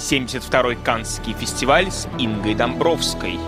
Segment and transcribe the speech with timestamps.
[0.00, 3.38] 72-й Каннский фестиваль с Ингой Домбровской.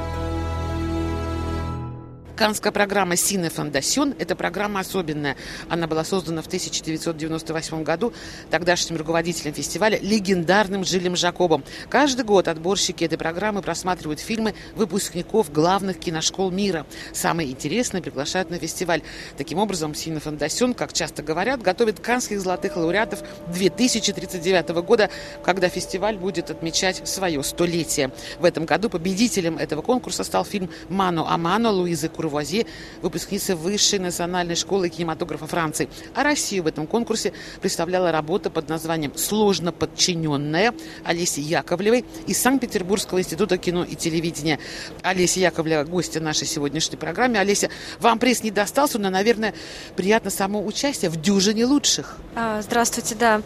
[2.42, 5.36] Канская программа «Сине Фондасьон»– это программа особенная.
[5.68, 8.12] Она была создана в 1998 году
[8.50, 11.62] тогдашним руководителем фестиваля легендарным Жилем Жакобом.
[11.88, 16.84] Каждый год отборщики этой программы просматривают фильмы выпускников главных киношкол мира.
[17.12, 19.02] Самые интересные приглашают на фестиваль.
[19.38, 23.22] Таким образом, «Сине Фондасьон», как часто говорят, готовит канских золотых лауреатов
[23.54, 25.10] 2039 года,
[25.44, 28.10] когда фестиваль будет отмечать свое столетие.
[28.40, 32.64] В этом году победителем этого конкурса стал фильм «Мано Амано» Луизы Кур Курвуазье,
[33.02, 35.90] выпускница Высшей национальной школы кинематографа Франции.
[36.14, 40.72] А Россию в этом конкурсе представляла работа под названием «Сложно подчиненная»
[41.04, 44.58] Олеси Яковлевой из Санкт-Петербургского института кино и телевидения.
[45.02, 47.36] Олеся Яковлева– гостья нашей сегодняшней программы.
[47.36, 47.68] Олеся,
[48.00, 49.52] вам приз не достался, но, наверное,
[49.94, 52.16] приятно само участие в дюжине лучших.
[52.34, 53.42] А, здравствуйте, да.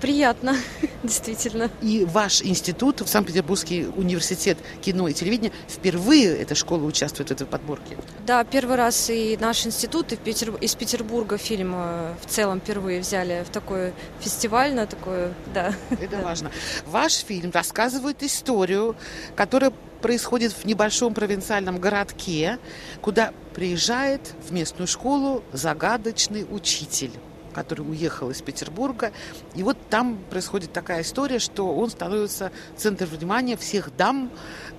[0.00, 0.56] Приятно,
[1.02, 1.70] действительно.
[1.82, 7.96] И ваш институт, Санкт-Петербургский университет кино и телевидения, впервые эта школа участвует в этой подборке?
[8.26, 10.54] Да, первый раз и наш институт, и Петер...
[10.56, 15.74] из Петербурга фильм э, в целом впервые взяли в такой фестиваль, на такое, да.
[15.90, 16.22] Это да.
[16.22, 16.50] важно.
[16.86, 18.96] Ваш фильм рассказывает историю,
[19.34, 22.58] которая происходит в небольшом провинциальном городке,
[23.00, 27.10] куда приезжает в местную школу загадочный учитель
[27.58, 29.12] который уехал из Петербурга.
[29.54, 34.30] И вот там происходит такая история, что он становится центром внимания всех дам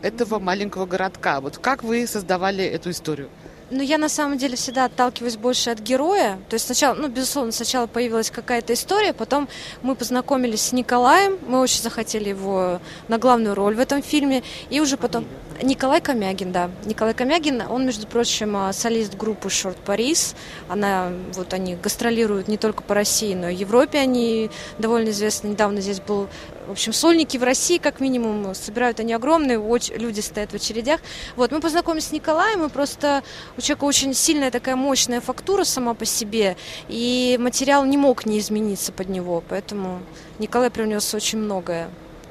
[0.02, 1.42] этого маленького городка.
[1.42, 3.30] Вот как вы создавали эту историю?
[3.72, 6.40] Ну, я на самом деле всегда отталкиваюсь больше от героя.
[6.50, 9.48] То есть сначала, ну, безусловно, сначала появилась какая-то история, потом
[9.84, 14.80] мы познакомились с Николаем, мы очень захотели его на главную роль в этом фильме, и
[14.80, 15.26] уже потом...
[15.62, 16.72] Николай Комягин, да.
[16.86, 20.36] Николай Комягин, он, между прочим, а, солист группы Short Paris.
[20.68, 25.50] Она, вот они гастролируют не только по России, но и Европе они довольно известны.
[25.50, 26.28] Недавно здесь был
[26.70, 29.58] в общем, сольники в России, как минимум, собирают они огромные,
[29.98, 31.00] люди стоят в очередях.
[31.36, 33.24] Вот, мы познакомились с Николаем, и просто
[33.58, 36.58] у человека очень сильная такая мощная фактура сама по себе,
[36.88, 40.00] и материал не мог не измениться под него, поэтому
[40.38, 41.90] Николай привнес очень многое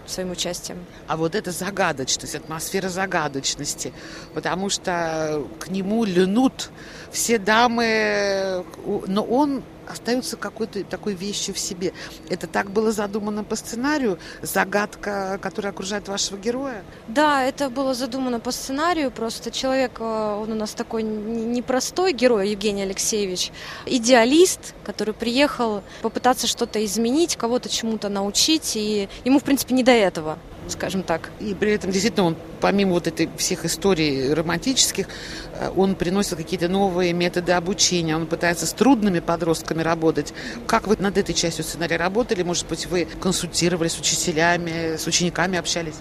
[0.09, 0.85] своим участием.
[1.07, 3.93] А вот эта загадочность, атмосфера загадочности,
[4.35, 6.71] потому что к нему льнут
[7.13, 8.65] все дамы,
[9.07, 11.93] но он остается какой-то такой вещью в себе.
[12.29, 14.19] Это так было задумано по сценарию?
[14.43, 16.83] Загадка, которая окружает вашего героя?
[17.09, 19.11] Да, это было задумано по сценарию.
[19.11, 23.53] Просто человек, э, он у нас такой непростой герой, Евгений Алексеевич,
[23.87, 29.93] идеалист, который приехал попытаться что-то изменить, кого-то чему-то научить, и ему, в принципе, не до
[29.93, 30.39] этого
[30.71, 31.31] скажем так.
[31.41, 35.07] И при этом действительно он, помимо вот этой всех историй романтических,
[35.55, 40.33] э, он приносит какие-то новые методы обучения, он пытается с трудными подростками работать.
[40.67, 42.43] Как вы над этой частью сценария работали?
[42.43, 45.97] Может быть, вы консультировали с учителями, с учениками общались?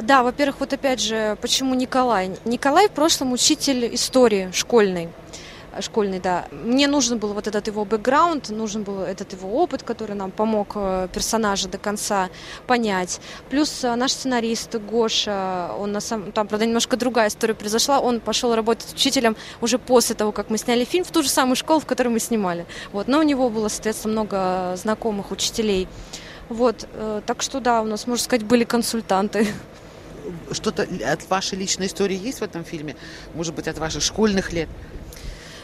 [0.00, 2.30] Да, во-первых, вот опять же, почему Николай?
[2.44, 5.08] Николай в прошлом учитель истории школьной
[5.80, 6.46] школьный, да.
[6.50, 10.72] Мне нужен был вот этот его бэкграунд, нужен был этот его опыт, который нам помог
[10.74, 12.28] э, персонажа до конца
[12.66, 13.20] понять.
[13.50, 18.20] Плюс э, наш сценарист Гоша, он на самом, там, правда, немножко другая история произошла, он
[18.20, 21.80] пошел работать учителем уже после того, как мы сняли фильм, в ту же самую школу,
[21.80, 22.66] в которой мы снимали.
[22.92, 23.08] Вот.
[23.08, 25.88] Но у него было, соответственно, много знакомых учителей.
[26.48, 29.46] Вот, э, так что да, у нас, можно сказать, были консультанты
[30.52, 32.96] что-то от вашей личной истории есть в этом фильме?
[33.34, 34.68] Может быть, от ваших школьных лет?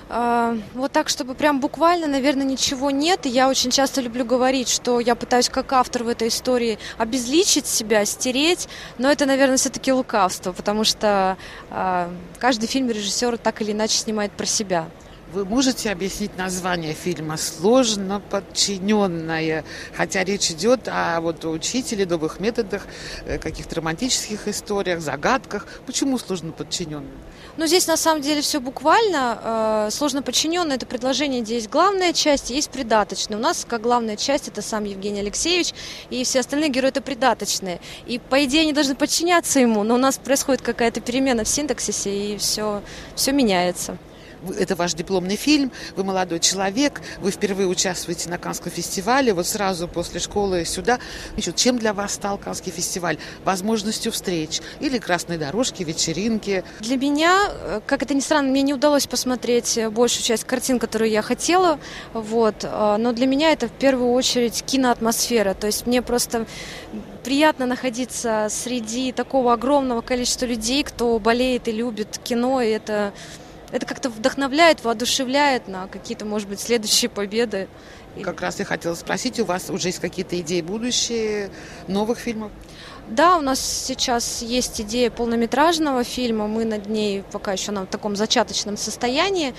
[0.09, 3.27] А, вот так, чтобы прям буквально, наверное, ничего нет.
[3.27, 7.67] И я очень часто люблю говорить, что я пытаюсь как автор в этой истории обезличить
[7.67, 11.37] себя, стереть, но это, наверное, все-таки лукавство, потому что
[11.71, 14.87] э, каждый фильм режиссер так или иначе снимает про себя.
[15.34, 22.87] Вы можете объяснить название фильма «Сложно подчиненная», хотя речь идет о вот учителе, новых методах,
[23.27, 25.67] э, каких-то романтических историях, загадках.
[25.87, 27.11] Почему «Сложно подчиненная»?
[27.56, 29.41] Ну, здесь на самом деле все буквально.
[29.43, 33.37] Э, сложно подчиненное это предложение, где есть главная часть, есть придаточная.
[33.37, 35.75] У нас как главная часть это сам Евгений Алексеевич,
[36.11, 37.81] и все остальные герои это придаточные.
[38.06, 42.35] И по идее они должны подчиняться ему, но у нас происходит какая-то перемена в синтаксисе,
[42.35, 42.82] и все,
[43.17, 43.99] все меняется
[44.52, 49.88] это ваш дипломный фильм, вы молодой человек, вы впервые участвуете на Канском фестивале, вот сразу
[49.88, 50.99] после школы сюда.
[51.32, 53.19] Значит, чем для вас стал Канский фестиваль?
[53.44, 56.64] Возможностью встреч или красной дорожки, вечеринки?
[56.81, 60.79] Для меня, э, как это ни странно, мне не удалось посмотреть э, большую часть картин,
[60.79, 61.79] которую я хотела,
[62.12, 66.47] вот, э, но для меня это в первую очередь киноатмосфера, то есть мне просто
[67.25, 73.12] приятно находиться среди такого огромного количества людей, кто болеет и любит кино, и это
[73.75, 77.67] это как-то вдохновляет, воодушевляет на какие-то, может быть, следующие победы.
[78.23, 81.50] Как раз я хотела спросить, у вас уже есть какие-то идеи будущие,
[81.88, 82.53] новых фильмов?
[83.09, 88.15] Да, у нас сейчас есть идея полнометражного фильма, мы над ней пока еще на таком
[88.15, 89.56] зачаточном состоянии.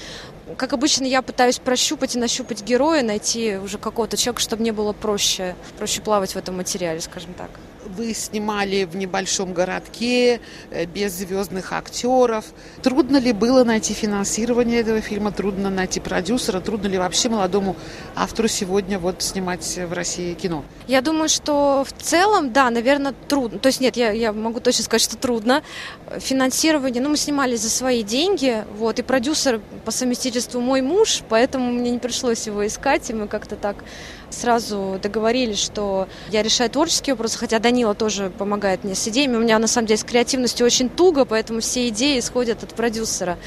[0.55, 4.93] Как обычно, я пытаюсь прощупать и нащупать героя, найти уже какого-то человека, чтобы мне было
[4.93, 7.49] проще, проще плавать в этом материале, скажем так.
[7.85, 10.41] Вы снимали в небольшом городке,
[10.71, 12.45] э, без звездных актеров.
[12.81, 15.31] Трудно ли было найти финансирование этого фильма?
[15.31, 16.59] Трудно найти продюсера?
[16.61, 17.75] Трудно ли вообще молодому
[18.15, 20.65] автору сегодня вот снимать в России кино?
[20.87, 23.59] Я думаю, что в целом, да, наверное, трудно.
[23.59, 25.61] То есть нет, я, я могу точно сказать, что трудно.
[26.17, 31.71] Финансирование, ну, мы снимали за свои деньги, вот, и продюсер по совместительству мой муж, поэтому
[31.71, 33.83] мне не пришлось его искать, и мы как-то так
[34.29, 39.37] сразу договорились, что я решаю творческие вопросы, хотя Данила тоже помогает мне с идеями.
[39.37, 43.37] У меня на самом деле с креативностью очень туго, поэтому все идеи исходят от продюсера.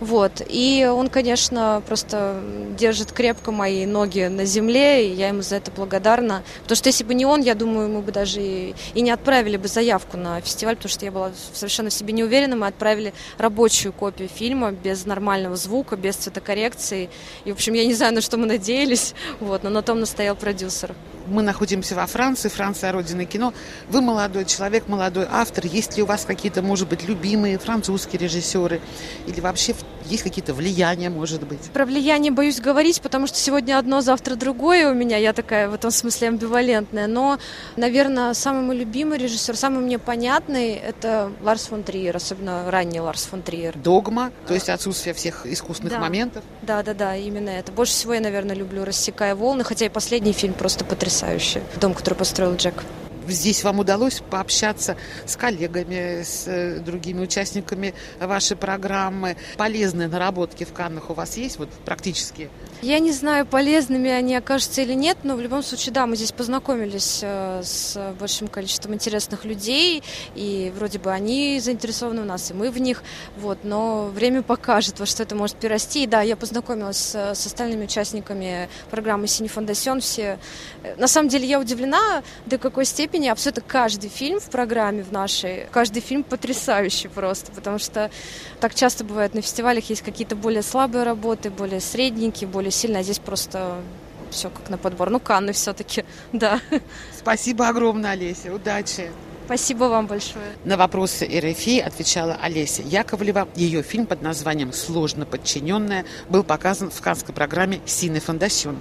[0.00, 0.42] Вот.
[0.48, 2.40] И он, конечно, просто
[2.78, 6.42] держит крепко мои ноги на земле, и я ему за это благодарна.
[6.62, 9.56] Потому что если бы не он, я думаю, мы бы даже и, и не отправили
[9.56, 12.56] бы заявку на фестиваль, потому что я была совершенно в себе не уверена.
[12.56, 17.10] Мы отправили рабочую копию фильма без нормального звука, без цветокоррекции.
[17.44, 20.34] И, в общем, я не знаю, на что мы надеялись, вот, но на том настоял
[20.34, 20.94] продюсер.
[21.26, 23.52] Мы находимся во Франции, Франция– родина кино.
[23.88, 25.66] Вы молодой человек, молодой автор.
[25.66, 28.80] Есть ли у вас какие-то, может быть, любимые французские режиссеры?
[29.26, 29.74] Или вообще
[30.04, 31.70] есть какие-то влияния, может быть?
[31.72, 35.16] Про влияние боюсь говорить, потому что сегодня одно, завтра другое у меня.
[35.16, 37.08] Я такая в этом смысле амбивалентная.
[37.08, 37.38] Но,
[37.76, 43.24] наверное, самый мой любимый режиссер, самый мне понятный– это Ларс фон Триер, особенно ранний Ларс
[43.24, 43.76] фон Триер.
[43.76, 45.98] Догма, то есть отсутствие всех искусственных да.
[45.98, 46.44] моментов?
[46.62, 47.72] Да, да, да, именно это.
[47.72, 51.15] Больше всего я, наверное, люблю «Рассекая волны», хотя и последний фильм просто потрясающий.
[51.80, 52.84] «Дом, который построил Джек»
[53.28, 59.36] здесь вам удалось пообщаться с коллегами, с э, другими участниками вашей программы?
[59.56, 62.50] Полезные наработки в Каннах у вас есть, вот практически?
[62.82, 66.32] Я не знаю, полезными они окажутся или нет, но в любом случае, да, мы здесь
[66.32, 70.02] познакомились э, с большим количеством интересных людей,
[70.34, 73.02] и вроде бы они заинтересованы в нас, и мы в них,
[73.38, 76.04] вот, но время покажет, во что это может перерасти.
[76.04, 80.38] И да, я познакомилась с, с остальными участниками программы «Синий фондасион», все.
[80.82, 85.12] Э, на самом деле я удивлена, до какой степени абсолютно каждый фильм в программе в
[85.12, 88.10] нашей, каждый фильм потрясающий просто, потому что
[88.60, 93.02] так часто бывает на фестивалях есть какие-то более слабые работы, более средненькие, более сильные, а
[93.02, 93.80] здесь просто
[94.30, 95.10] все как на подбор.
[95.10, 96.60] Ну, Канны все-таки, да.
[97.16, 98.52] Спасибо огромное, Олеся.
[98.52, 99.10] Удачи.
[99.46, 100.44] Спасибо вам большое.
[100.64, 103.48] На вопросы РФИ отвечала Олеся Яковлева.
[103.54, 108.76] Ее фильм под названием «Сложно подчиненная» был показан в канской программе «Сине Фондасьон».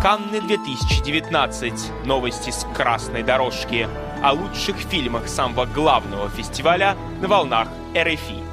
[0.00, 2.06] Канны 2019.
[2.06, 3.88] Новости с красной дорожки.
[4.22, 7.66] О лучших фильмах самого главного фестиваля на волнах
[7.96, 8.47] РФИ.